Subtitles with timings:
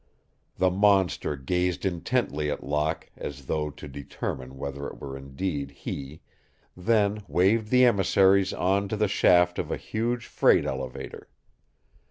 [0.57, 6.21] The monster gazed intently at Locke as though to determine whether it were indeed he,
[6.75, 11.29] then waved the emissaries on to the shaft of a huge freight elevator.